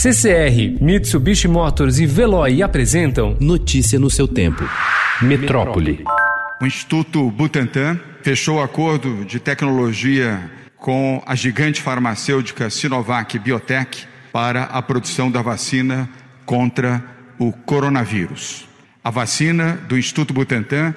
[0.00, 4.64] CCR, Mitsubishi Motors e Veloy apresentam Notícia no seu tempo.
[5.20, 6.02] Metrópole.
[6.58, 14.62] O Instituto Butantan fechou o acordo de tecnologia com a gigante farmacêutica Sinovac Biotech para
[14.62, 16.08] a produção da vacina
[16.46, 17.04] contra
[17.38, 18.66] o coronavírus.
[19.04, 20.94] A vacina do Instituto Butantan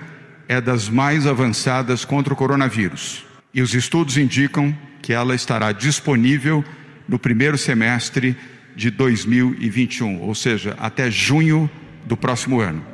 [0.47, 6.63] é das mais avançadas contra o coronavírus e os estudos indicam que ela estará disponível
[7.05, 8.37] no primeiro semestre
[8.75, 11.69] de 2021, ou seja, até junho
[12.05, 12.93] do próximo ano.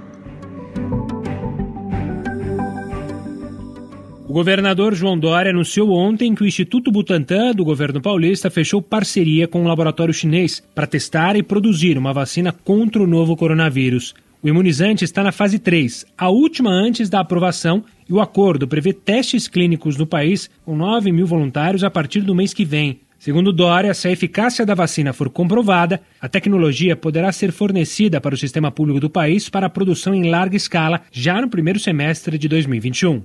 [4.29, 9.47] O governador João Dória anunciou ontem que o Instituto Butantan do governo paulista fechou parceria
[9.47, 14.13] com um laboratório chinês para testar e produzir uma vacina contra o novo coronavírus.
[14.43, 18.93] O imunizante está na fase 3, a última antes da aprovação, e o acordo prevê
[18.93, 22.99] testes clínicos no país com 9 mil voluntários a partir do mês que vem.
[23.19, 28.33] Segundo Dória, se a eficácia da vacina for comprovada, a tecnologia poderá ser fornecida para
[28.33, 32.37] o sistema público do país para a produção em larga escala já no primeiro semestre
[32.37, 33.21] de 2021.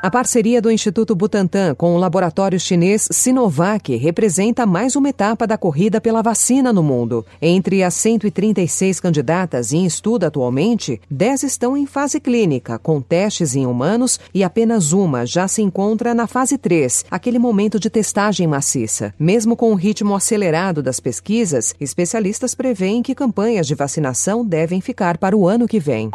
[0.00, 5.58] A parceria do Instituto Butantan com o laboratório chinês Sinovac representa mais uma etapa da
[5.58, 7.26] corrida pela vacina no mundo.
[7.42, 13.66] Entre as 136 candidatas em estudo atualmente, 10 estão em fase clínica, com testes em
[13.66, 19.12] humanos, e apenas uma já se encontra na fase 3, aquele momento de testagem maciça.
[19.18, 25.18] Mesmo com o ritmo acelerado das pesquisas, especialistas preveem que campanhas de vacinação devem ficar
[25.18, 26.08] para o ano que vem.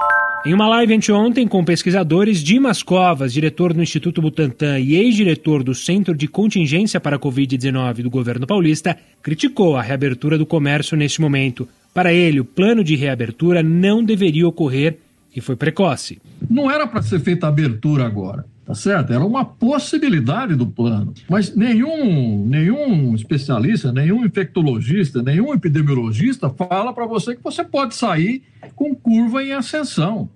[0.45, 5.73] Em uma live anteontem com pesquisadores, Dimas Covas, diretor do Instituto Butantan e ex-diretor do
[5.73, 11.21] Centro de Contingência para a Covid-19 do governo paulista, criticou a reabertura do comércio neste
[11.21, 11.65] momento.
[11.93, 14.97] Para ele, o plano de reabertura não deveria ocorrer
[15.33, 16.21] e foi precoce.
[16.49, 18.45] Não era para ser feita a abertura agora.
[18.65, 19.13] Tá certo?
[19.13, 21.13] Era uma possibilidade do plano.
[21.29, 28.41] Mas nenhum, nenhum especialista, nenhum infectologista, nenhum epidemiologista fala para você que você pode sair
[28.83, 30.29] com curva em ascensão.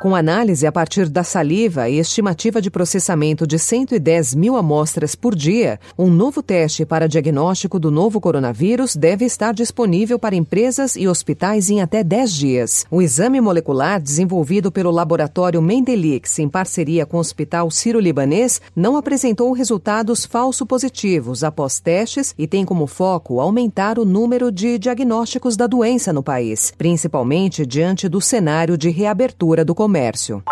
[0.00, 5.34] Com análise a partir da saliva e estimativa de processamento de 110 mil amostras por
[5.34, 11.08] dia, um novo teste para diagnóstico do novo coronavírus deve estar disponível para empresas e
[11.08, 12.86] hospitais em até 10 dias.
[12.92, 19.50] O exame molecular, desenvolvido pelo laboratório Mendelix em parceria com o Hospital Sírio-Libanês, não apresentou
[19.50, 25.66] resultados falso positivos após testes e tem como foco aumentar o número de diagnósticos da
[25.66, 30.44] doença no país, principalmente diante do cenário de reabertura do comércio comércio.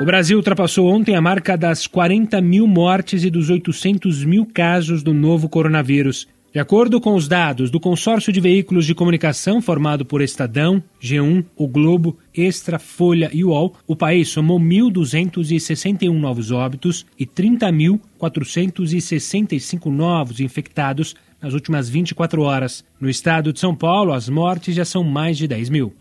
[0.00, 5.02] O Brasil ultrapassou ontem a marca das 40 mil mortes e dos 800 mil casos
[5.02, 6.28] do novo coronavírus.
[6.52, 11.44] De acordo com os dados do consórcio de veículos de comunicação formado por Estadão, G1,
[11.56, 20.38] O Globo, Extra, Folha e UOL, o país somou 1.261 novos óbitos e 30.465 novos
[20.38, 22.84] infectados nas últimas 24 horas.
[23.00, 25.92] No estado de São Paulo, as mortes já são mais de 10 mil.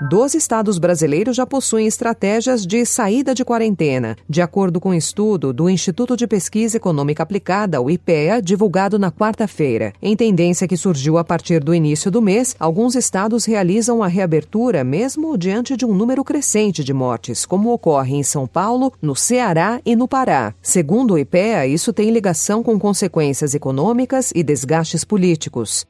[0.00, 5.52] Doze estados brasileiros já possuem estratégias de saída de quarentena, de acordo com um estudo
[5.52, 9.92] do Instituto de Pesquisa Econômica Aplicada, o IPEA, divulgado na quarta-feira.
[10.02, 14.82] Em tendência que surgiu a partir do início do mês, alguns estados realizam a reabertura
[14.82, 19.80] mesmo diante de um número crescente de mortes, como ocorre em São Paulo, no Ceará
[19.86, 20.54] e no Pará.
[20.60, 25.86] Segundo o IPEA, isso tem ligação com consequências econômicas e desgastes políticos.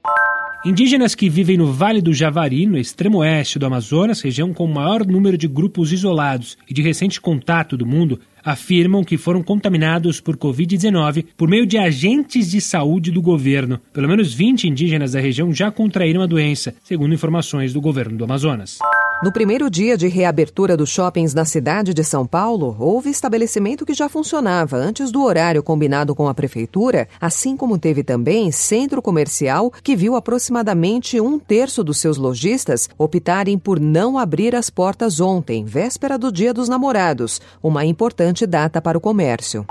[0.65, 4.75] Indígenas que vivem no Vale do Javari, no extremo oeste do Amazonas, região com o
[4.75, 10.23] maior número de grupos isolados e de recente contato do mundo, afirmam que foram contaminados
[10.23, 13.79] por Covid-19 por meio de agentes de saúde do governo.
[13.93, 18.25] Pelo menos 20 indígenas da região já contraíram a doença, segundo informações do governo do
[18.25, 18.79] Amazonas.
[19.23, 23.95] No primeiro dia de reabertura dos shoppings na cidade de São Paulo, houve estabelecimento que
[23.95, 29.73] já funcionava antes do horário combinado com a prefeitura, assim como teve também centro comercial
[29.83, 35.65] que viu aproximadamente um terço dos seus lojistas optarem por não abrir as portas ontem,
[35.65, 39.65] véspera do Dia dos Namorados, uma importante data para o comércio.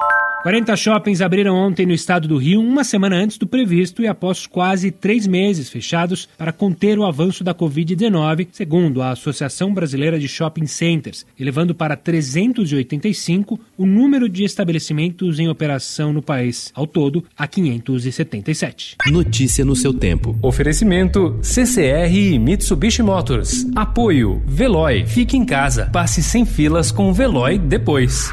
[0.43, 4.45] 40 shoppings abriram ontem no estado do Rio, uma semana antes do previsto e após
[4.45, 10.27] quase três meses fechados para conter o avanço da Covid-19, segundo a Associação Brasileira de
[10.27, 17.23] Shopping Centers, elevando para 385 o número de estabelecimentos em operação no país, ao todo
[17.37, 18.97] a 577.
[19.07, 20.37] Notícia no seu tempo.
[20.41, 23.65] Oferecimento CCR e Mitsubishi Motors.
[23.77, 25.05] Apoio Veloy.
[25.05, 25.85] Fique em casa.
[25.85, 28.29] Passe sem filas com o Veloy depois.